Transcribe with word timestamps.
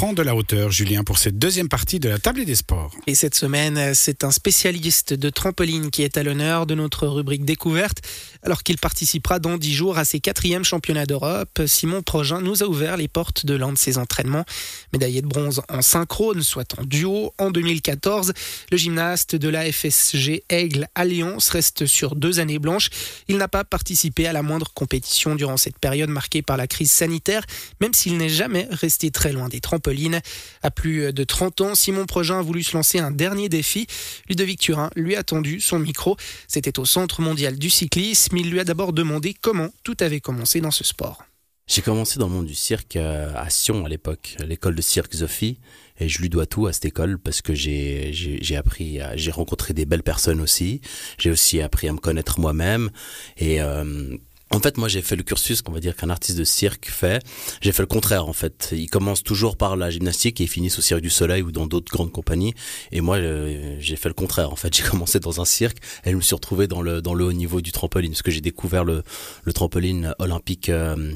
de 0.00 0.22
la 0.22 0.34
hauteur, 0.34 0.70
Julien, 0.70 1.04
pour 1.04 1.18
cette 1.18 1.38
deuxième 1.38 1.68
partie 1.68 2.00
de 2.00 2.08
la 2.08 2.18
table 2.18 2.46
des 2.46 2.54
sports. 2.54 2.90
Et 3.06 3.14
cette 3.14 3.34
semaine, 3.34 3.92
c'est 3.92 4.24
un 4.24 4.30
spécialiste 4.30 5.12
de 5.12 5.28
trampoline 5.28 5.90
qui 5.90 6.02
est 6.02 6.16
à 6.16 6.22
l'honneur 6.22 6.64
de 6.64 6.74
notre 6.74 7.06
rubrique 7.06 7.44
découverte, 7.44 7.98
alors 8.42 8.62
qu'il 8.62 8.78
participera 8.78 9.38
dans 9.38 9.58
dix 9.58 9.74
jours 9.74 9.98
à 9.98 10.04
ses 10.04 10.20
quatrièmes 10.20 10.64
championnats 10.64 11.06
d'Europe. 11.06 11.62
Simon 11.66 12.02
Progin 12.02 12.40
nous 12.40 12.62
a 12.62 12.66
ouvert 12.66 12.96
les 12.96 13.08
portes 13.08 13.46
de 13.46 13.54
l'un 13.54 13.72
de 13.72 13.78
ses 13.78 13.98
entraînements. 13.98 14.44
Médaillé 14.92 15.22
de 15.22 15.26
bronze 15.26 15.62
en 15.68 15.82
synchrone, 15.82 16.42
soit 16.42 16.78
en 16.78 16.84
duo, 16.84 17.32
en 17.38 17.50
2014, 17.50 18.32
le 18.70 18.76
gymnaste 18.76 19.36
de 19.36 19.48
la 19.48 19.70
FSG 19.70 20.44
Aigle 20.48 20.88
Alliance 20.94 21.50
reste 21.50 21.86
sur 21.86 22.16
deux 22.16 22.40
années 22.40 22.58
blanches. 22.58 22.90
Il 23.28 23.36
n'a 23.36 23.48
pas 23.48 23.64
participé 23.64 24.26
à 24.26 24.32
la 24.32 24.42
moindre 24.42 24.72
compétition 24.72 25.34
durant 25.34 25.56
cette 25.56 25.78
période 25.78 26.10
marquée 26.10 26.42
par 26.42 26.56
la 26.56 26.66
crise 26.66 26.90
sanitaire, 26.90 27.44
même 27.80 27.94
s'il 27.94 28.16
n'est 28.16 28.28
jamais 28.28 28.66
resté 28.70 29.10
très 29.10 29.32
loin 29.32 29.48
des 29.48 29.60
trampolines. 29.60 30.20
À 30.62 30.70
plus 30.70 31.12
de 31.12 31.24
30 31.24 31.60
ans, 31.60 31.74
Simon 31.74 32.06
Progin 32.06 32.38
a 32.38 32.42
voulu 32.42 32.62
se 32.62 32.76
lancer 32.76 32.98
un 32.98 33.10
dernier 33.10 33.48
défi. 33.48 33.86
Ludovic 34.28 34.60
Turin 34.60 34.90
lui 34.96 35.16
a 35.16 35.22
tendu 35.22 35.60
son 35.60 35.78
micro. 35.78 36.16
C'était 36.48 36.78
au 36.78 36.84
Centre 36.84 37.20
mondial 37.20 37.58
du 37.58 37.70
cyclisme. 37.70 38.29
Il 38.32 38.50
lui 38.50 38.60
a 38.60 38.64
d'abord 38.64 38.92
demandé 38.92 39.34
comment 39.34 39.70
tout 39.82 39.96
avait 40.00 40.20
commencé 40.20 40.60
dans 40.60 40.70
ce 40.70 40.84
sport. 40.84 41.24
J'ai 41.66 41.82
commencé 41.82 42.18
dans 42.18 42.26
le 42.26 42.34
monde 42.34 42.46
du 42.46 42.54
cirque 42.54 42.96
euh, 42.96 43.32
à 43.36 43.48
Sion 43.48 43.84
à 43.84 43.88
l'époque, 43.88 44.36
l'école 44.44 44.74
de 44.74 44.82
cirque 44.82 45.14
Sophie, 45.14 45.60
et 46.00 46.08
je 46.08 46.20
lui 46.20 46.28
dois 46.28 46.46
tout 46.46 46.66
à 46.66 46.72
cette 46.72 46.86
école 46.86 47.18
parce 47.18 47.42
que 47.42 47.54
j'ai 47.54 48.10
j'ai 48.12 48.56
appris, 48.56 48.98
j'ai 49.14 49.30
rencontré 49.30 49.72
des 49.72 49.84
belles 49.84 50.02
personnes 50.02 50.40
aussi. 50.40 50.80
J'ai 51.18 51.30
aussi 51.30 51.60
appris 51.60 51.88
à 51.88 51.92
me 51.92 51.98
connaître 51.98 52.40
moi-même 52.40 52.90
et 53.36 53.60
euh, 53.60 54.16
en 54.52 54.58
fait, 54.58 54.78
moi, 54.78 54.88
j'ai 54.88 55.00
fait 55.00 55.14
le 55.14 55.22
cursus 55.22 55.62
qu'on 55.62 55.70
va 55.70 55.78
dire 55.78 55.94
qu'un 55.94 56.10
artiste 56.10 56.36
de 56.36 56.44
cirque 56.44 56.88
fait. 56.90 57.22
J'ai 57.60 57.70
fait 57.70 57.82
le 57.82 57.86
contraire, 57.86 58.26
en 58.26 58.32
fait. 58.32 58.70
Il 58.72 58.90
commence 58.90 59.22
toujours 59.22 59.56
par 59.56 59.76
la 59.76 59.90
gymnastique 59.90 60.40
et 60.40 60.44
il 60.44 60.48
finit 60.48 60.72
au 60.76 60.80
Cirque 60.80 61.00
du 61.00 61.10
Soleil 61.10 61.42
ou 61.42 61.52
dans 61.52 61.66
d'autres 61.66 61.92
grandes 61.92 62.10
compagnies. 62.10 62.54
Et 62.90 63.00
moi, 63.00 63.16
euh, 63.18 63.76
j'ai 63.78 63.94
fait 63.94 64.08
le 64.08 64.14
contraire. 64.14 64.52
En 64.52 64.56
fait, 64.56 64.74
j'ai 64.76 64.82
commencé 64.82 65.20
dans 65.20 65.40
un 65.40 65.44
cirque 65.44 65.78
et 66.04 66.10
je 66.10 66.16
me 66.16 66.20
suis 66.20 66.34
retrouvé 66.34 66.66
dans 66.66 66.82
le 66.82 67.00
dans 67.00 67.14
le 67.14 67.24
haut 67.24 67.32
niveau 67.32 67.60
du 67.60 67.70
trampoline, 67.70 68.10
parce 68.10 68.22
que 68.22 68.32
j'ai 68.32 68.40
découvert 68.40 68.84
le 68.84 69.04
le 69.44 69.52
trampoline 69.52 70.14
olympique. 70.18 70.68
Euh, 70.68 71.14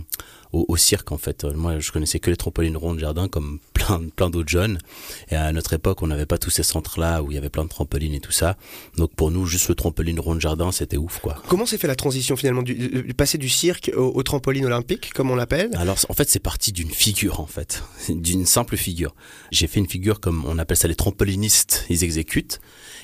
au, 0.55 0.77
cirque 0.77 1.13
en 1.13 1.19
fait. 1.19 1.45
Moi, 1.45 1.81
je 1.81 1.91
connaissais 1.91 2.21
que 2.21 2.31
les 2.31 2.37
trampolines 2.37 2.77
rondes 2.77 2.97
de 2.97 3.01
jardin 3.01 3.29
comme 3.29 3.59
plein, 3.85 4.09
plein 4.15 4.31
d'autres 4.31 4.49
jeunes. 4.49 4.79
Et 5.31 5.37
à 5.37 5.53
notre 5.53 5.73
époque, 5.73 6.03
on 6.03 6.07
n'avait 6.07 6.27
pas 6.27 6.39
tous 6.39 6.51
ces 6.51 6.63
centres-là 6.63 7.23
où 7.23 7.31
il 7.31 7.35
y 7.35 7.39
avait 7.39 7.51
plein 7.51 7.65
de 7.65 7.69
trampolines 7.69 8.15
et 8.15 8.21
tout 8.21 8.33
ça. 8.33 8.57
Donc 8.97 9.15
pour 9.15 9.31
nous, 9.31 9.47
juste 9.47 9.69
le 9.69 9.75
trampoline 9.75 10.21
rond 10.21 10.35
de 10.35 10.41
jardin, 10.41 10.73
c'était 10.73 10.97
ouf 10.97 11.21
quoi. 11.21 11.43
Comment 11.49 11.67
s'est 11.67 11.79
fait 11.79 11.87
la 11.87 11.97
transition 11.97 12.37
finalement 12.37 12.63
du, 12.63 12.75
du 12.75 13.15
passer 13.15 13.39
du 13.39 13.49
cirque 13.49 13.91
au, 13.97 14.23
trampoline 14.23 14.67
olympique, 14.67 15.13
comme 15.13 15.31
on 15.31 15.37
l'appelle? 15.37 15.71
Alors 15.75 15.99
en 16.09 16.15
fait, 16.15 16.29
c'est 16.29 16.41
parti 16.41 16.73
d'une 16.73 16.91
figure 16.91 17.41
en 17.41 17.47
fait, 17.47 17.83
d'une 18.09 18.47
simple 18.47 18.77
figure. 18.77 19.15
J'ai 19.51 19.67
fait 19.67 19.81
une 19.81 19.89
figure 19.89 20.21
comme 20.21 20.45
on 20.47 20.59
appelle 20.59 20.77
ça 20.77 20.89
les 20.89 20.95
trampolinistes, 20.95 21.85
ils 21.91 22.05
exécutent. 22.05 22.61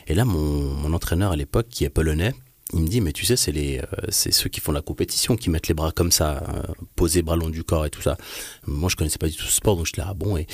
Et 0.07 0.15
là, 0.15 0.25
mon, 0.25 0.75
mon 0.75 0.93
entraîneur 0.93 1.33
à 1.33 1.37
l'époque, 1.37 1.67
qui 1.69 1.85
est 1.85 1.91
polonais, 1.91 2.33
il 2.73 2.81
me 2.81 2.89
dit 2.89 3.01
mais 3.01 3.13
tu 3.13 3.25
sais 3.25 3.37
c'est 3.37 3.53
les 3.53 3.79
euh, 3.79 3.85
c'est 4.11 4.33
ceux 4.33 4.49
qui 4.49 4.61
font 4.61 4.73
la 4.73 4.83
compétition 4.83 5.37
qui 5.37 5.51
mettent 5.51 5.69
les 5.69 5.75
bras 5.75 5.93
comme 5.93 6.13
ça 6.13 6.43
euh, 6.49 6.63
posés 7.01 7.23
bras 7.23 7.35
long 7.35 7.49
du 7.49 7.65
corps 7.65 7.87
et 7.87 7.91
tout 7.91 8.03
ça. 8.03 8.19
Moi 8.67 8.91
je 8.91 8.97
connaissais 8.97 9.17
pas 9.17 9.27
du 9.27 9.35
tout 9.35 9.47
ce 9.47 9.53
sport 9.53 9.75
donc 9.75 9.87
je 9.87 9.93
là 9.97 10.09
ah 10.11 10.13
bon 10.13 10.37
et, 10.37 10.47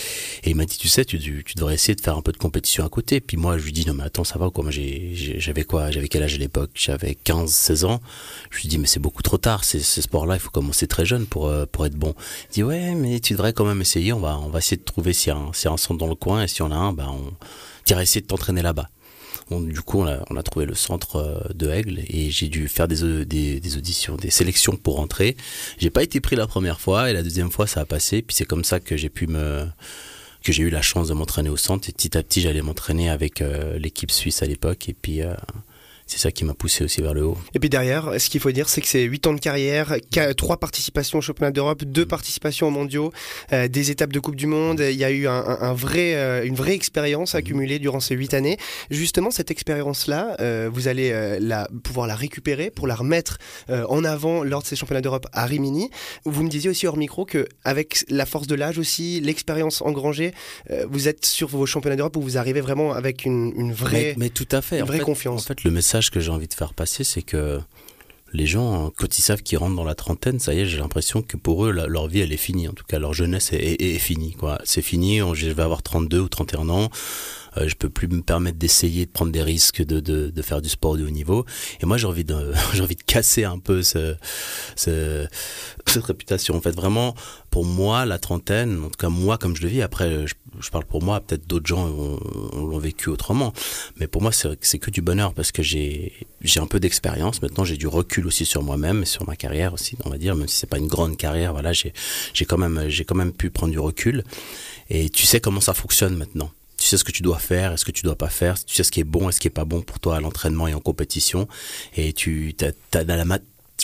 il 0.44 0.54
m'a 0.54 0.64
dit 0.64 0.78
tu 0.78 0.86
sais 0.86 1.04
tu, 1.04 1.18
tu, 1.18 1.54
devrais 1.56 1.74
essayer 1.74 1.96
de 1.96 2.00
faire 2.00 2.16
un 2.16 2.22
peu 2.22 2.30
de 2.30 2.36
compétition 2.36 2.84
à 2.84 2.88
côté. 2.88 3.20
Puis 3.20 3.36
moi 3.36 3.58
je 3.58 3.64
lui 3.64 3.72
dis 3.72 3.84
non 3.84 3.94
mais 3.94 4.04
attends 4.04 4.22
ça 4.22 4.38
va 4.38 4.48
quoi? 4.50 4.64
J'avais 4.70 5.64
quoi? 5.64 5.90
J'avais 5.90 6.06
quel 6.06 6.22
âge 6.22 6.36
à 6.36 6.38
l'époque? 6.38 6.70
J'avais 6.74 7.16
15 7.16 7.50
16 7.50 7.84
ans. 7.86 8.00
Je 8.50 8.60
lui 8.60 8.68
dis 8.68 8.78
mais 8.78 8.86
c'est 8.86 9.00
beaucoup 9.00 9.24
trop 9.24 9.38
tard 9.38 9.64
ces, 9.64 9.80
ces 9.80 10.02
sports 10.02 10.24
là 10.24 10.34
il 10.34 10.40
faut 10.40 10.50
commencer 10.50 10.86
très 10.86 11.04
jeune 11.04 11.26
pour 11.26 11.48
euh, 11.48 11.66
pour 11.66 11.84
être 11.84 11.96
bon. 11.96 12.14
Il 12.50 12.52
dit 12.52 12.62
ouais 12.62 12.94
mais 12.94 13.18
tu 13.18 13.32
devrais 13.32 13.52
quand 13.52 13.64
même 13.64 13.80
essayer. 13.80 14.12
On 14.12 14.20
va 14.20 14.38
on 14.38 14.48
va 14.48 14.60
essayer 14.60 14.76
de 14.76 14.84
trouver 14.84 15.14
s'il 15.14 15.32
y 15.32 15.36
un, 15.36 15.52
s'il 15.52 15.64
y 15.64 15.68
a 15.68 15.72
un 15.72 15.76
centre 15.76 15.98
dans 15.98 16.06
le 16.06 16.14
coin 16.14 16.44
et 16.44 16.48
si 16.48 16.62
on 16.62 16.70
a 16.70 16.76
un 16.76 16.92
ben 16.92 17.08
on 17.08 17.32
t'iras 17.84 18.02
essayer 18.02 18.20
de 18.20 18.26
t'entraîner 18.26 18.62
là-bas 18.62 18.88
du 19.50 19.80
coup, 19.80 20.00
on 20.00 20.06
a, 20.06 20.24
on 20.28 20.36
a, 20.36 20.42
trouvé 20.42 20.66
le 20.66 20.74
centre 20.74 21.16
euh, 21.16 21.52
de 21.54 21.70
Aigle 21.70 22.00
et 22.08 22.30
j'ai 22.30 22.48
dû 22.48 22.66
faire 22.68 22.88
des, 22.88 23.04
auditions, 23.76 24.16
des 24.16 24.30
sélections 24.30 24.76
pour 24.76 24.96
rentrer. 24.96 25.36
J'ai 25.78 25.90
pas 25.90 26.02
été 26.02 26.20
pris 26.20 26.34
la 26.34 26.46
première 26.46 26.80
fois 26.80 27.10
et 27.10 27.12
la 27.12 27.22
deuxième 27.22 27.50
fois, 27.50 27.66
ça 27.66 27.80
a 27.80 27.84
passé. 27.84 28.22
Puis 28.22 28.34
c'est 28.36 28.44
comme 28.44 28.64
ça 28.64 28.80
que 28.80 28.96
j'ai 28.96 29.08
pu 29.08 29.26
me 29.26 29.66
que 30.42 30.52
j'ai 30.52 30.62
eu 30.62 30.70
la 30.70 30.82
chance 30.82 31.08
de 31.08 31.14
m'entraîner 31.14 31.48
au 31.48 31.56
centre 31.56 31.88
et 31.88 31.92
petit 31.92 32.16
à 32.16 32.22
petit 32.22 32.40
j'allais 32.40 32.62
m'entraîner 32.62 33.10
avec 33.10 33.40
euh, 33.40 33.78
l'équipe 33.80 34.12
suisse 34.12 34.42
à 34.44 34.46
l'époque 34.46 34.88
et 34.88 34.94
puis 34.94 35.22
euh, 35.22 35.34
c'est 36.06 36.18
ça 36.18 36.30
qui 36.30 36.44
m'a 36.44 36.54
poussé 36.54 36.84
aussi 36.84 37.02
vers 37.02 37.14
le 37.14 37.24
haut. 37.24 37.36
Et 37.52 37.58
puis 37.58 37.68
derrière, 37.68 38.12
ce 38.20 38.30
qu'il 38.30 38.40
faut 38.40 38.52
dire, 38.52 38.68
c'est 38.68 38.80
que 38.80 38.86
c'est 38.86 39.02
8 39.02 39.26
ans 39.26 39.32
de 39.32 39.40
carrière, 39.40 39.96
trois 40.36 40.56
participations 40.56 41.18
au 41.18 41.20
championnat 41.20 41.50
d'Europe, 41.50 41.82
deux 41.84 42.04
mm. 42.04 42.08
participations 42.08 42.68
aux 42.68 42.70
mondiaux, 42.70 43.12
euh, 43.52 43.66
des 43.66 43.90
étapes 43.90 44.12
de 44.12 44.20
Coupe 44.20 44.36
du 44.36 44.46
Monde. 44.46 44.80
Il 44.80 44.96
y 44.96 45.04
a 45.04 45.10
eu 45.10 45.26
un, 45.26 45.74
vrai, 45.74 46.14
euh, 46.14 46.44
une 46.44 46.54
vraie 46.54 46.74
expérience 46.74 47.34
mm. 47.34 47.38
accumulée 47.38 47.78
durant 47.80 47.98
ces 47.98 48.14
huit 48.14 48.34
années. 48.34 48.56
Justement, 48.88 49.32
cette 49.32 49.50
expérience-là, 49.50 50.36
euh, 50.40 50.70
vous 50.72 50.86
allez 50.86 51.38
la, 51.40 51.68
pouvoir 51.82 52.06
la 52.06 52.14
récupérer 52.14 52.70
pour 52.70 52.86
la 52.86 52.94
remettre 52.94 53.38
en 53.68 54.04
avant 54.04 54.44
lors 54.44 54.62
de 54.62 54.66
ces 54.66 54.76
championnats 54.76 55.00
d'Europe 55.00 55.26
à 55.32 55.44
Rimini. 55.44 55.90
Vous 56.24 56.42
me 56.42 56.48
disiez 56.48 56.70
aussi 56.70 56.86
hors 56.86 56.96
micro 56.96 57.24
que 57.24 57.48
avec 57.64 58.04
la 58.08 58.26
force 58.26 58.46
de 58.46 58.54
l'âge 58.54 58.78
aussi, 58.78 59.20
l'expérience 59.20 59.82
engrangée, 59.82 60.32
vous 60.88 61.08
êtes 61.08 61.24
sur 61.24 61.48
vos 61.48 61.66
championnats 61.66 61.96
d'Europe 61.96 62.16
où 62.16 62.20
vous 62.20 62.38
arrivez 62.38 62.60
vraiment 62.60 62.92
avec 62.92 63.24
une, 63.24 63.52
une 63.56 63.72
vraie, 63.72 64.14
mais, 64.16 64.28
tout 64.28 64.48
à 64.52 64.62
fait. 64.62 64.78
Une 64.78 64.84
vraie 64.84 65.00
confiance. 65.00 65.44
En 65.44 65.46
fait, 65.46 65.64
le 65.64 65.70
message 65.70 65.95
que 66.10 66.20
j'ai 66.20 66.30
envie 66.30 66.48
de 66.48 66.54
faire 66.54 66.74
passer, 66.74 67.04
c'est 67.04 67.22
que 67.22 67.60
les 68.32 68.46
gens, 68.46 68.92
quand 68.96 69.18
ils 69.18 69.22
savent 69.22 69.42
qu'ils 69.42 69.58
rentrent 69.58 69.76
dans 69.76 69.84
la 69.84 69.94
trentaine, 69.94 70.38
ça 70.38 70.52
y 70.52 70.60
est, 70.60 70.66
j'ai 70.66 70.78
l'impression 70.78 71.22
que 71.22 71.36
pour 71.36 71.64
eux, 71.64 71.72
leur 71.72 72.06
vie, 72.08 72.20
elle 72.20 72.32
est 72.32 72.36
finie. 72.36 72.68
En 72.68 72.72
tout 72.72 72.84
cas, 72.86 72.98
leur 72.98 73.14
jeunesse 73.14 73.50
est, 73.52 73.98
finie. 73.98 74.32
Quoi. 74.32 74.58
C'est 74.64 74.82
fini, 74.82 75.20
je 75.34 75.48
vais 75.48 75.62
avoir 75.62 75.82
32 75.82 76.20
ou 76.20 76.28
31 76.28 76.68
ans. 76.68 76.90
Euh, 77.56 77.68
je 77.68 77.74
peux 77.74 77.88
plus 77.88 78.08
me 78.08 78.22
permettre 78.22 78.58
d'essayer 78.58 79.06
de 79.06 79.10
prendre 79.10 79.32
des 79.32 79.42
risques 79.42 79.84
de, 79.84 80.00
de, 80.00 80.30
de, 80.30 80.42
faire 80.42 80.60
du 80.62 80.68
sport 80.68 80.96
de 80.96 81.04
haut 81.04 81.10
niveau. 81.10 81.44
Et 81.80 81.86
moi, 81.86 81.96
j'ai 81.96 82.06
envie 82.06 82.24
de, 82.24 82.52
j'ai 82.74 82.82
envie 82.82 82.96
de 82.96 83.02
casser 83.02 83.44
un 83.44 83.58
peu 83.58 83.82
ce, 83.82 84.16
ce, 84.76 85.26
cette 85.86 86.04
réputation. 86.04 86.56
En 86.56 86.60
fait, 86.60 86.72
vraiment, 86.72 87.14
pour 87.50 87.64
moi, 87.64 88.04
la 88.04 88.18
trentaine, 88.18 88.82
en 88.84 88.88
tout 88.88 88.98
cas 88.98 89.08
moi, 89.08 89.38
comme 89.38 89.56
je 89.56 89.62
le 89.62 89.68
vis, 89.68 89.82
après, 89.82 90.26
je, 90.26 90.70
parle 90.70 90.84
pour 90.84 91.02
moi, 91.02 91.20
peut-être 91.20 91.46
d'autres 91.46 91.66
gens 91.66 91.86
l'ont 91.86 92.78
vécu 92.78 93.08
autrement, 93.08 93.52
mais 93.98 94.06
pour 94.06 94.22
moi, 94.22 94.30
c'est 94.32 94.78
que 94.78 94.90
du 94.90 95.00
bonheur 95.00 95.32
parce 95.32 95.52
que 95.52 95.62
j'ai 95.62 96.12
un 96.56 96.66
peu 96.66 96.80
d'expérience. 96.80 97.42
Maintenant, 97.42 97.64
j'ai 97.64 97.76
du 97.76 97.86
recul 97.86 98.26
aussi 98.26 98.44
sur 98.44 98.62
moi-même 98.62 99.04
sur 99.04 99.26
ma 99.26 99.36
carrière 99.36 99.72
aussi, 99.72 99.96
on 100.04 100.10
va 100.10 100.18
dire, 100.18 100.34
même 100.34 100.48
si 100.48 100.56
c'est 100.56 100.68
pas 100.68 100.78
une 100.78 100.88
grande 100.88 101.16
carrière. 101.16 101.52
Voilà, 101.52 101.72
j'ai 101.72 101.92
quand 102.46 102.58
même 102.58 102.88
j'ai 102.88 103.04
quand 103.04 103.14
même 103.14 103.32
pu 103.32 103.50
prendre 103.50 103.72
du 103.72 103.78
recul. 103.78 104.24
Et 104.90 105.10
tu 105.10 105.26
sais 105.26 105.40
comment 105.40 105.60
ça 105.60 105.74
fonctionne 105.74 106.16
maintenant 106.16 106.50
tu 106.86 106.90
sais 106.90 106.98
ce 106.98 107.04
que 107.04 107.10
tu 107.10 107.24
dois 107.24 107.40
faire 107.40 107.72
et 107.72 107.76
ce 107.76 107.84
que 107.84 107.90
tu 107.90 108.02
dois 108.04 108.14
pas 108.14 108.28
faire, 108.28 108.64
tu 108.64 108.72
sais 108.72 108.84
ce 108.84 108.92
qui 108.92 109.00
est 109.00 109.04
bon 109.04 109.28
et 109.28 109.32
ce 109.32 109.40
qui 109.40 109.48
est 109.48 109.50
pas 109.50 109.64
bon 109.64 109.82
pour 109.82 109.98
toi 109.98 110.14
à 110.14 110.20
l'entraînement 110.20 110.68
et 110.68 110.74
en 110.74 110.78
compétition, 110.78 111.48
et 111.96 112.12
tu 112.12 112.54
as, 112.60 112.98
as, 112.98 113.04
la 113.04 113.24
mat 113.24 113.42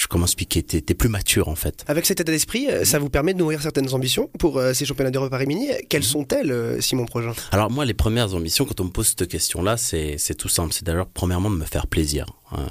comment 0.08 0.26
expliquer 0.26 0.62
T'es 0.62 0.84
es 0.88 0.94
plus 0.94 1.08
mature 1.08 1.48
en 1.48 1.54
fait. 1.56 1.84
Avec 1.88 2.06
cet 2.06 2.20
état 2.20 2.30
d'esprit, 2.30 2.68
euh, 2.68 2.84
ça 2.84 3.00
vous 3.00 3.08
permet 3.08 3.34
de 3.34 3.38
nourrir 3.38 3.60
certaines 3.60 3.92
ambitions 3.92 4.30
pour 4.38 4.58
euh, 4.58 4.72
ces 4.72 4.84
championnats 4.84 5.10
d'Europe 5.10 5.32
à 5.32 5.36
Rimini. 5.36 5.68
Quelles 5.88 6.02
mhm. 6.02 6.06
sont-elles, 6.06 6.52
euh, 6.52 6.80
Simon 6.80 7.06
Projet 7.06 7.30
Alors 7.50 7.70
moi, 7.70 7.84
les 7.84 7.94
premières 7.94 8.34
ambitions, 8.34 8.64
quand 8.64 8.80
on 8.80 8.84
me 8.84 8.90
pose 8.90 9.08
cette 9.08 9.26
question-là, 9.26 9.76
c'est 9.76 10.34
tout 10.36 10.48
simple. 10.48 10.72
C'est 10.72 10.84
d'ailleurs 10.84 11.08
premièrement 11.08 11.50
de 11.50 11.56
me 11.56 11.64
faire 11.64 11.88
plaisir. 11.88 12.26
Hein 12.52 12.66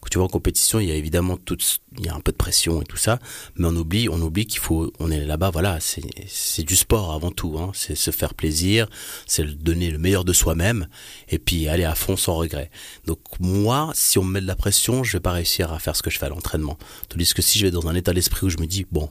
quand 0.00 0.08
tu 0.10 0.18
vois 0.18 0.26
en 0.26 0.30
compétition, 0.30 0.80
il 0.80 0.88
y 0.88 0.92
a 0.92 0.94
évidemment 0.94 1.36
tout, 1.36 1.58
il 1.98 2.06
y 2.06 2.08
a 2.08 2.14
un 2.14 2.20
peu 2.20 2.32
de 2.32 2.36
pression 2.36 2.80
et 2.82 2.84
tout 2.84 2.96
ça, 2.96 3.18
mais 3.56 3.66
on 3.66 3.76
oublie, 3.76 4.08
on 4.08 4.20
oublie 4.20 4.46
qu'il 4.46 4.60
faut, 4.60 4.92
on 4.98 5.10
est 5.10 5.24
là-bas, 5.24 5.50
voilà, 5.50 5.78
c'est 5.80 6.62
du 6.62 6.76
sport 6.76 7.12
avant 7.12 7.30
tout, 7.30 7.58
hein, 7.58 7.72
c'est 7.74 7.94
se 7.94 8.10
faire 8.10 8.34
plaisir, 8.34 8.88
c'est 9.26 9.44
donner 9.44 9.90
le 9.90 9.98
meilleur 9.98 10.24
de 10.24 10.32
soi-même 10.32 10.88
et 11.28 11.38
puis 11.38 11.68
aller 11.68 11.84
à 11.84 11.94
fond 11.94 12.16
sans 12.16 12.36
regret. 12.36 12.70
Donc 13.06 13.18
moi, 13.40 13.90
si 13.94 14.18
on 14.18 14.24
me 14.24 14.34
met 14.34 14.40
de 14.40 14.46
la 14.46 14.56
pression, 14.56 15.04
je 15.04 15.14
vais 15.14 15.20
pas 15.20 15.32
réussir 15.32 15.72
à 15.72 15.78
faire 15.78 15.96
ce 15.96 16.02
que 16.02 16.10
je 16.10 16.18
fais 16.18 16.26
à 16.26 16.30
l'entraînement. 16.30 16.78
Tandis 17.08 17.32
que 17.34 17.42
si 17.42 17.58
je 17.58 17.66
vais 17.66 17.70
dans 17.70 17.88
un 17.88 17.94
état 17.94 18.12
d'esprit 18.12 18.46
où 18.46 18.50
je 18.50 18.58
me 18.58 18.66
dis 18.66 18.86
bon, 18.90 19.08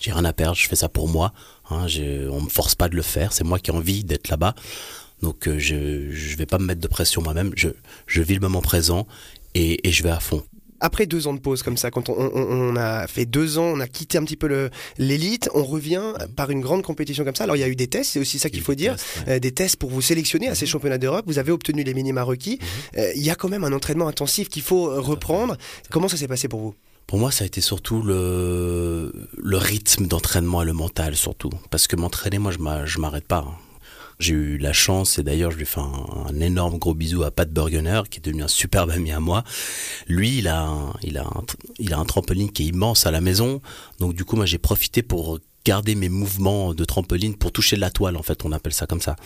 j'ai 0.00 0.12
rien 0.12 0.24
à 0.24 0.32
perdre, 0.32 0.56
je 0.56 0.68
fais 0.68 0.76
ça 0.76 0.88
pour 0.88 1.08
moi, 1.08 1.32
hein, 1.70 1.86
je, 1.86 2.28
on 2.28 2.40
me 2.40 2.48
force 2.48 2.74
pas 2.74 2.88
de 2.88 2.96
le 2.96 3.02
faire, 3.02 3.32
c'est 3.32 3.44
moi 3.44 3.58
qui 3.58 3.70
ai 3.70 3.74
envie 3.74 4.04
d'être 4.04 4.28
là-bas. 4.28 4.54
Donc 5.22 5.46
euh, 5.46 5.58
je 5.58 6.10
je 6.10 6.36
vais 6.36 6.46
pas 6.46 6.58
me 6.58 6.64
mettre 6.64 6.80
de 6.80 6.88
pression 6.88 7.22
moi-même, 7.22 7.52
je 7.56 7.68
je 8.06 8.22
vis 8.22 8.34
le 8.34 8.40
moment 8.40 8.60
présent 8.60 9.06
et, 9.54 9.88
et 9.88 9.92
je 9.92 10.02
vais 10.02 10.10
à 10.10 10.20
fond 10.20 10.42
après 10.82 11.06
deux 11.06 11.28
ans 11.28 11.32
de 11.32 11.38
pause 11.38 11.62
comme 11.62 11.76
ça, 11.76 11.90
quand 11.90 12.08
on, 12.08 12.14
on, 12.18 12.30
on, 12.34 12.76
a 12.76 13.06
fait 13.06 13.24
deux 13.24 13.56
ans, 13.58 13.66
on 13.66 13.80
a 13.80 13.86
quitté 13.86 14.18
un 14.18 14.24
petit 14.24 14.36
peu 14.36 14.68
l'élite, 14.98 15.48
on 15.54 15.64
revient 15.64 16.02
par 16.36 16.50
une 16.50 16.60
grande 16.60 16.82
compétition 16.82 17.24
comme 17.24 17.36
ça. 17.36 17.44
Alors 17.44 17.56
il 17.56 17.60
y 17.60 17.62
a 17.62 17.68
eu 17.68 17.76
des 17.76 17.86
tests, 17.86 18.10
c'est 18.12 18.20
aussi 18.20 18.38
ça 18.38 18.50
qu'il 18.50 18.60
faut 18.60 18.74
dire, 18.74 18.96
euh, 19.28 19.38
des 19.38 19.52
tests 19.52 19.76
pour 19.76 19.90
vous 19.90 20.02
sélectionner 20.02 20.48
à 20.48 20.54
ces 20.54 20.64
mhm. 20.64 20.70
championnats 20.70 20.98
d'Europe. 20.98 21.24
Vous 21.26 21.38
avez 21.38 21.52
obtenu 21.52 21.84
les 21.84 21.94
minima 21.94 22.24
requis. 22.24 22.58
Mhm. 22.60 23.00
Euh, 23.00 23.12
il 23.14 23.22
y 23.22 23.30
a 23.30 23.36
quand 23.36 23.48
même 23.48 23.64
un 23.64 23.72
entraînement 23.72 24.08
intensif 24.08 24.48
qu'il 24.48 24.62
faut 24.62 25.00
reprendre. 25.00 25.56
Comment 25.90 26.08
ça 26.08 26.16
s'est 26.16 26.28
passé 26.28 26.48
pour 26.48 26.60
vous? 26.60 26.74
Pour 27.06 27.18
moi, 27.18 27.30
ça 27.30 27.44
a 27.44 27.46
été 27.46 27.60
surtout 27.60 28.02
le, 28.02 29.12
le 29.36 29.56
rythme 29.56 30.06
d'entraînement 30.06 30.62
et 30.62 30.66
le 30.66 30.72
mental 30.72 31.14
surtout. 31.14 31.50
Parce 31.70 31.86
que 31.86 31.94
m'entraîner, 31.94 32.38
moi, 32.38 32.52
je 32.84 32.98
m'arrête 32.98 33.26
pas. 33.26 33.46
J'ai 34.22 34.34
eu 34.34 34.56
la 34.58 34.72
chance, 34.72 35.18
et 35.18 35.24
d'ailleurs 35.24 35.50
je 35.50 35.56
lui 35.56 35.66
fais 35.66 35.80
un, 35.80 36.40
énorme 36.40 36.78
gros 36.78 36.94
bisou 36.94 37.24
à 37.24 37.30
Pat 37.30 37.50
Burgener, 37.50 38.02
qui 38.08 38.18
est 38.18 38.24
devenu 38.24 38.44
un 38.44 38.48
superbe 38.48 38.90
ami 38.90 39.10
à 39.10 39.18
moi. 39.18 39.42
Lui, 40.06 40.38
il 40.38 40.46
a, 40.46 40.62
un, 40.62 40.94
il, 41.02 41.18
a 41.18 41.24
un, 41.24 41.42
il 41.80 41.92
a 41.92 41.98
un 41.98 42.04
trampoline 42.04 42.52
qui 42.52 42.62
est 42.62 42.66
immense 42.66 43.04
à 43.04 43.10
la 43.10 43.20
maison, 43.20 43.60
donc 43.98 44.14
du 44.14 44.24
coup 44.24 44.36
moi 44.36 44.46
j'ai 44.46 44.58
profité 44.58 45.02
pour 45.02 45.40
garder 45.64 45.94
mes 45.94 46.08
mouvements 46.08 46.74
de 46.74 46.84
trampoline 46.84 47.34
pour 47.34 47.52
toucher 47.52 47.76
la 47.76 47.90
toile, 47.90 48.16
en 48.16 48.22
fait, 48.22 48.44
on 48.44 48.52
appelle 48.52 48.72
ça 48.72 48.86
comme 48.86 49.00
ça, 49.00 49.16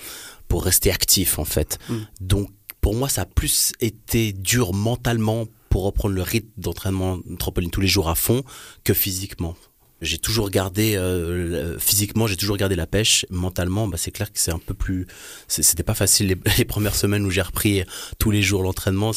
pour 0.49 0.65
rester 0.65 0.91
actif, 0.91 1.39
en 1.39 1.45
fait. 1.45 1.79
Mm. 1.89 1.97
Donc, 2.21 2.51
pour 2.81 2.95
moi, 2.95 3.09
ça 3.09 3.23
a 3.23 3.27
plus 3.27 3.73
été 3.81 4.33
dur 4.33 4.73
mentalement 4.73 5.47
pour 5.71 5.85
reprendre 5.85 6.15
le 6.15 6.23
rythme 6.23 6.49
d'entraînement 6.57 7.19
de 7.19 7.37
trampoline 7.37 7.71
tous 7.71 7.81
les 7.81 7.89
jours 7.89 8.09
à 8.09 8.15
fond 8.15 8.43
que 8.85 8.95
physiquement. 8.95 9.57
J'ai 10.03 10.19
toujours 10.19 10.51
gardé 10.51 10.95
euh, 10.97 11.79
physiquement, 11.79 12.27
j'ai 12.27 12.37
toujours 12.37 12.57
gardé 12.59 12.77
la 12.77 12.87
pêche. 12.87 13.25
Mentalement, 13.31 13.89
bah, 13.89 13.97
c'est 13.99 14.11
clair 14.11 14.31
que 14.31 14.39
c'est 14.39 14.51
un 14.51 14.59
peu 14.59 14.75
plus. 14.75 15.07
C'était 15.49 15.83
pas 15.83 15.95
facile 15.95 16.27
les, 16.29 16.37
les 16.59 16.65
premières 16.67 16.95
semaines 16.95 17.25
où 17.25 17.31
j'ai 17.31 17.41
repris 17.43 17.83
tous 18.19 18.31
les 18.31 18.43
jours 18.43 18.63
l'entraînement. 18.63 19.13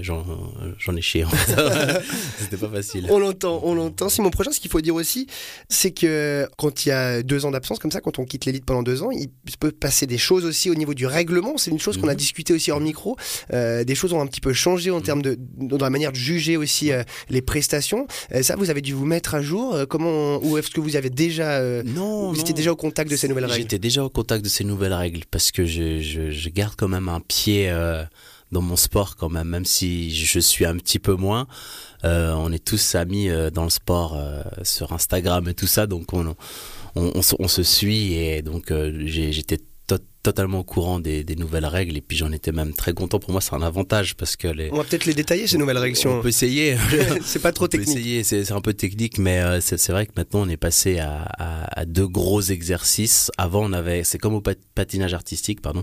J'en 0.00 0.96
ai 0.96 1.02
chié. 1.02 1.24
en 1.24 1.30
fait. 1.30 1.54
C'était 2.38 2.56
pas 2.56 2.68
facile. 2.68 3.06
On 3.10 3.18
l'entend, 3.18 3.60
on 3.64 3.74
l'entend. 3.74 4.08
Simon 4.08 4.30
Prochain, 4.30 4.52
ce 4.52 4.60
qu'il 4.60 4.70
faut 4.70 4.80
dire 4.80 4.94
aussi, 4.94 5.26
c'est 5.68 5.90
que 5.90 6.48
quand 6.56 6.86
il 6.86 6.88
y 6.88 6.92
a 6.92 7.22
deux 7.22 7.44
ans 7.44 7.50
d'absence 7.50 7.78
comme 7.78 7.90
ça, 7.90 8.00
quand 8.00 8.18
on 8.18 8.24
quitte 8.24 8.46
l'élite 8.46 8.64
pendant 8.64 8.82
deux 8.82 9.02
ans, 9.02 9.10
il 9.10 9.28
peut 9.60 9.70
passer 9.72 10.06
des 10.06 10.18
choses 10.18 10.44
aussi 10.44 10.70
au 10.70 10.74
niveau 10.74 10.94
du 10.94 11.06
règlement. 11.06 11.58
C'est 11.58 11.70
une 11.70 11.78
chose 11.78 11.98
qu'on 11.98 12.08
a 12.08 12.12
Mhm. 12.12 12.16
discuté 12.18 12.52
aussi 12.54 12.70
hors 12.70 12.80
micro. 12.80 13.16
Euh, 13.52 13.84
des 13.84 13.94
choses 13.94 14.12
ont 14.12 14.20
un 14.20 14.26
petit 14.26 14.40
peu 14.40 14.52
changé 14.52 14.90
en 14.90 15.00
termes 15.00 15.22
de 15.22 15.36
dans 15.58 15.76
la 15.78 15.90
manière 15.90 16.10
de 16.12 16.16
juger 16.16 16.56
aussi 16.56 16.90
euh, 16.92 17.02
les 17.28 17.42
prestations. 17.42 18.06
Ça, 18.42 18.56
vous 18.56 18.70
avez 18.70 18.80
dû 18.80 18.92
vous 18.94 19.04
mettre 19.06 19.34
à 19.34 19.42
jour. 19.42 19.74
Euh, 19.74 19.86
ou 20.42 20.58
est-ce 20.58 20.70
que 20.70 20.80
vous 20.80 20.96
avez 20.96 21.10
déjà 21.10 21.58
euh, 21.60 21.82
Non, 21.84 22.28
vous 22.30 22.34
non. 22.36 22.40
étiez 22.40 22.54
déjà 22.54 22.72
au 22.72 22.76
contact 22.76 23.10
de 23.10 23.16
ces 23.16 23.28
nouvelles 23.28 23.44
règles 23.46 23.62
J'étais 23.62 23.78
déjà 23.78 24.04
au 24.04 24.10
contact 24.10 24.44
de 24.44 24.48
ces 24.48 24.64
nouvelles 24.64 24.94
règles 24.94 25.22
parce 25.30 25.50
que 25.52 25.64
je, 25.66 26.00
je, 26.00 26.30
je 26.30 26.48
garde 26.50 26.74
quand 26.76 26.88
même 26.88 27.08
un 27.08 27.20
pied 27.20 27.70
euh, 27.70 28.02
dans 28.50 28.62
mon 28.62 28.76
sport 28.76 29.16
quand 29.16 29.28
même, 29.30 29.48
même 29.48 29.64
si 29.64 30.14
je 30.14 30.38
suis 30.40 30.64
un 30.64 30.76
petit 30.76 30.98
peu 30.98 31.14
moins. 31.14 31.46
Euh, 32.04 32.32
on 32.34 32.50
est 32.52 32.64
tous 32.64 32.94
amis 32.94 33.28
dans 33.54 33.64
le 33.64 33.70
sport 33.70 34.18
sur 34.62 34.92
Instagram 34.92 35.48
et 35.48 35.54
tout 35.54 35.66
ça, 35.68 35.86
donc 35.86 36.12
on, 36.12 36.34
on, 36.96 37.12
on, 37.14 37.22
se- 37.22 37.36
on 37.38 37.48
se 37.48 37.62
suit 37.62 38.12
et 38.14 38.42
donc 38.42 38.72
j'étais 39.06 39.58
totalement 40.22 40.60
au 40.60 40.64
courant 40.64 41.00
des, 41.00 41.24
des 41.24 41.36
nouvelles 41.36 41.66
règles 41.66 41.96
et 41.96 42.00
puis 42.00 42.16
j'en 42.16 42.30
étais 42.32 42.52
même 42.52 42.72
très 42.74 42.92
content. 42.94 43.18
Pour 43.18 43.32
moi, 43.32 43.40
c'est 43.40 43.54
un 43.54 43.62
avantage 43.62 44.14
parce 44.16 44.36
que 44.36 44.48
les 44.48 44.70
On 44.72 44.76
va 44.76 44.84
peut-être 44.84 45.04
les 45.04 45.14
détailler 45.14 45.46
ces 45.46 45.58
nouvelles 45.58 45.78
règles. 45.78 45.96
si 45.96 46.06
on 46.06 46.18
on- 46.18 46.22
peut 46.22 46.28
essayer. 46.28 46.76
c'est 47.24 47.40
pas 47.42 47.52
trop 47.52 47.64
On 47.64 47.68
peut 47.68 47.78
technique. 47.78 47.96
essayer, 47.98 48.24
c'est 48.24 48.52
un 48.52 48.60
peu 48.60 48.72
technique, 48.74 49.18
mais 49.18 49.38
euh, 49.40 49.60
c'est 49.60 49.90
vrai 49.90 50.06
que 50.06 50.12
maintenant 50.16 50.42
on 50.42 50.48
est 50.48 50.56
passé 50.56 50.98
à, 50.98 51.22
à, 51.38 51.80
à 51.80 51.84
deux 51.84 52.06
gros 52.06 52.40
exercices. 52.40 53.30
Avant, 53.36 53.64
on 53.64 53.72
avait, 53.72 54.04
c'est 54.04 54.18
comme 54.18 54.34
au 54.34 54.40
pat- 54.40 54.58
patinage 54.74 55.14
artistique, 55.14 55.60
pardon, 55.60 55.82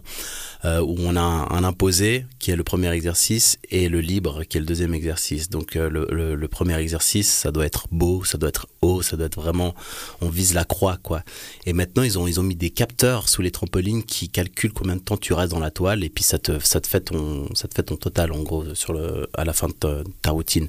euh, 0.66 0.80
où 0.82 0.96
on 1.00 1.16
a 1.16 1.22
un, 1.22 1.50
un 1.50 1.64
imposé 1.64 2.26
qui 2.40 2.52
est 2.52 2.56
le 2.56 2.64
premier 2.64 2.92
exercice 2.92 3.58
et 3.70 3.90
le 3.90 4.00
libre 4.00 4.44
qui 4.46 4.58
est 4.58 4.62
le 4.62 4.66
deuxième 4.66 4.94
exercice. 4.94 5.50
Donc 5.50 5.76
euh, 5.76 5.90
le, 5.90 6.08
le, 6.12 6.36
le 6.36 6.48
premier 6.48 6.78
exercice, 6.80 7.30
ça 7.30 7.52
doit 7.52 7.66
être 7.66 7.88
beau, 7.92 8.24
ça 8.24 8.38
doit 8.38 8.50
être 8.50 8.68
haut, 8.82 9.02
ça 9.02 9.18
doit 9.18 9.26
être 9.26 9.40
vraiment, 9.42 9.76
on 10.22 10.30
vise 10.30 10.54
la 10.54 10.64
croix, 10.64 10.98
quoi. 11.04 11.24
Et 11.66 11.74
maintenant, 11.74 12.04
ils 12.04 12.18
ont, 12.18 12.26
ils 12.28 12.40
ont 12.40 12.44
mis 12.44 12.56
des 12.56 12.70
capteurs 12.70 13.28
sous 13.28 13.42
les 13.42 13.52
trampolines 13.52 14.04
qui 14.04 14.29
calculent 14.30 14.74
combien 14.74 14.96
de 14.96 15.02
temps 15.02 15.18
tu 15.18 15.34
restes 15.34 15.52
dans 15.52 15.60
la 15.60 15.72
toile 15.72 16.04
et 16.04 16.10
puis 16.10 16.24
ça 16.24 16.40
te, 16.40 16.60
ça 16.60 16.80
te 16.82 16.88
fait 16.88 17.02
ton, 17.02 17.54
ça 17.56 17.68
te 17.68 17.74
fait 17.74 17.84
ton 17.84 17.98
total 17.98 18.32
en 18.32 18.42
gros 18.42 18.76
sur 18.76 18.94
le, 18.94 19.30
à 19.34 19.46
la 19.46 19.54
fin 19.54 19.68
de 19.68 19.74
ta, 19.74 20.04
ta 20.22 20.32
routine. 20.32 20.68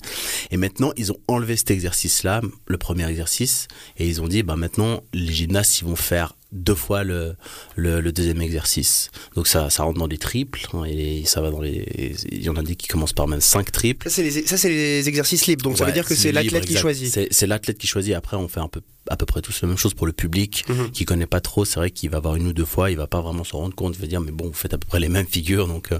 Et 0.50 0.56
maintenant, 0.56 0.92
ils 0.96 1.12
ont 1.12 1.18
enlevé 1.28 1.56
cet 1.56 1.70
exercice-là, 1.70 2.40
le 2.66 2.78
premier 2.78 3.08
exercice, 3.08 3.68
et 3.96 4.08
ils 4.08 4.20
ont 4.20 4.28
dit, 4.28 4.42
bah 4.42 4.56
maintenant, 4.56 5.02
les 5.12 5.32
gymnastes, 5.32 5.80
ils 5.80 5.86
vont 5.86 5.96
faire 5.96 6.34
deux 6.52 6.74
fois 6.74 7.04
le, 7.04 7.36
le, 7.76 8.00
le 8.00 8.12
deuxième 8.12 8.40
exercice. 8.42 9.10
Donc 9.36 9.46
ça, 9.46 9.70
ça 9.70 9.84
rentre 9.84 9.98
dans 9.98 10.06
les 10.06 10.18
triples, 10.18 10.66
hein, 10.72 10.84
et 10.84 11.24
ça 11.24 11.40
va 11.40 11.50
dans 11.50 11.60
les, 11.60 12.16
il 12.30 12.42
y 12.42 12.48
en 12.48 12.56
a 12.56 12.62
des 12.62 12.74
qui 12.76 12.88
commencent 12.88 13.12
par 13.12 13.28
même 13.28 13.40
cinq 13.40 13.70
triples. 13.72 14.08
Ça, 14.08 14.16
c'est 14.16 14.22
les, 14.22 14.46
ça, 14.46 14.68
les 14.68 15.08
exercices 15.08 15.46
libres. 15.46 15.62
Donc, 15.62 15.78
ça 15.78 15.84
veut 15.84 15.92
dire 15.92 16.04
que 16.06 16.14
c'est 16.14 16.32
l'athlète 16.32 16.66
qui 16.66 16.76
choisit. 16.76 17.12
C'est, 17.30 17.46
l'athlète 17.46 17.78
qui 17.78 17.86
choisit. 17.86 18.14
Après, 18.14 18.36
on 18.36 18.48
fait 18.48 18.60
un 18.60 18.68
peu, 18.68 18.80
à 19.08 19.16
peu 19.16 19.26
près 19.26 19.40
tous 19.40 19.60
la 19.62 19.68
même 19.68 19.76
chose 19.78 19.94
pour 19.94 20.06
le 20.06 20.12
public 20.12 20.64
Mhm. 20.68 20.90
qui 20.90 21.04
connaît 21.04 21.26
pas 21.26 21.40
trop. 21.40 21.64
C'est 21.64 21.76
vrai 21.80 21.90
qu'il 21.90 22.10
va 22.10 22.20
voir 22.20 22.36
une 22.36 22.46
ou 22.48 22.52
deux 22.52 22.64
fois, 22.64 22.90
il 22.90 22.96
va 22.96 23.06
pas 23.06 23.20
vraiment 23.20 23.44
se 23.44 23.54
rendre 23.54 23.74
compte. 23.74 23.94
Il 23.96 24.00
va 24.00 24.06
dire, 24.06 24.20
mais 24.20 24.32
bon, 24.32 24.46
vous 24.48 24.52
faites 24.52 24.74
à 24.74 24.78
peu 24.78 24.86
près 24.86 25.00
les 25.00 25.08
mêmes 25.08 25.26
figures, 25.26 25.66
donc. 25.68 25.92
euh, 25.92 25.98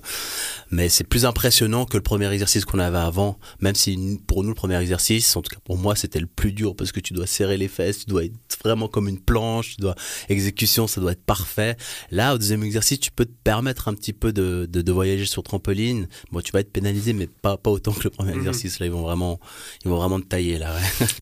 mais 0.71 0.89
c'est 0.89 1.05
plus 1.05 1.25
impressionnant 1.25 1.85
que 1.87 1.97
le 1.97 2.03
premier 2.03 2.31
exercice 2.33 2.65
qu'on 2.65 2.79
avait 2.79 2.99
avant. 2.99 3.39
Même 3.61 3.75
si 3.75 4.21
pour 4.27 4.43
nous 4.43 4.49
le 4.51 4.55
premier 4.55 4.81
exercice, 4.81 5.35
en 5.37 5.43
tout 5.43 5.55
cas 5.55 5.61
pour 5.65 5.79
moi, 5.79 5.95
c'était 5.97 6.21
le 6.21 6.27
plus 6.27 6.53
dur 6.53 6.75
parce 6.77 6.93
que 6.93 7.01
tu 7.01 7.13
dois 7.13 7.27
serrer 7.27 7.57
les 7.57 7.69
fesses, 7.69 8.01
tu 8.01 8.07
dois 8.11 8.25
être 8.25 8.35
vraiment 8.65 8.89
comme 8.89 9.09
une 9.09 9.21
planche, 9.21 9.77
tu 9.77 9.81
dois 9.81 9.95
exécution, 10.41 10.87
ça 10.87 11.01
doit 11.01 11.13
être 11.13 11.25
parfait. 11.25 11.77
Là, 12.11 12.35
au 12.35 12.39
deuxième 12.39 12.63
exercice, 12.65 12.99
tu 13.01 13.11
peux 13.13 13.25
te 13.27 13.37
permettre 13.45 13.89
un 13.89 13.95
petit 13.95 14.13
peu 14.13 14.33
de, 14.33 14.67
de, 14.69 14.83
de 14.83 14.93
voyager 14.93 15.27
sur 15.27 15.43
trampoline. 15.43 16.09
Bon, 16.33 16.41
tu 16.41 16.53
vas 16.53 16.61
être 16.61 16.73
pénalisé, 16.73 17.13
mais 17.13 17.27
pas 17.27 17.57
pas 17.57 17.71
autant 17.71 17.93
que 17.93 18.05
le 18.05 18.11
premier 18.11 18.33
Mhm. 18.33 18.39
exercice. 18.39 18.79
Là, 18.81 18.87
ils 18.87 18.93
vont 18.93 19.03
vraiment, 19.03 19.39
ils 19.85 19.91
vont 19.91 19.97
vraiment 19.99 20.21
te 20.21 20.27
tailler 20.27 20.59
là. 20.59 20.75
ouais. 20.75 21.07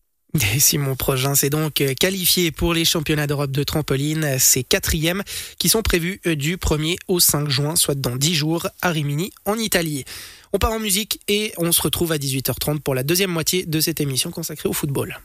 Et 0.55 0.59
Simon 0.59 0.95
Progin 0.95 1.33
s'est 1.33 1.49
donc 1.49 1.81
euh, 1.81 1.95
qualifié 1.95 2.51
pour 2.51 2.75
les 2.75 2.85
championnats 2.85 3.25
d'Europe 3.25 3.49
de 3.49 3.63
trampoline, 3.63 4.37
ces 4.37 4.63
quatrièmes 4.63 5.23
qui 5.57 5.69
sont 5.69 5.81
prévus 5.81 6.21
euh, 6.27 6.35
du 6.35 6.57
1er 6.57 6.97
au 7.07 7.19
5 7.19 7.49
juin, 7.49 7.75
soit 7.75 7.95
dans 7.95 8.15
10 8.15 8.35
jours, 8.35 8.67
à 8.83 8.91
Rimini, 8.91 9.31
en 9.45 9.55
Italie. 9.57 10.05
On 10.53 10.59
part 10.59 10.71
en 10.71 10.79
musique 10.79 11.19
et 11.27 11.51
on 11.57 11.71
se 11.71 11.81
retrouve 11.81 12.11
à 12.11 12.17
18h30 12.19 12.79
pour 12.81 12.93
la 12.93 13.01
deuxième 13.03 13.31
moitié 13.31 13.65
de 13.65 13.79
cette 13.79 14.01
émission 14.01 14.29
consacrée 14.29 14.69
au 14.69 14.73
football. 14.73 15.19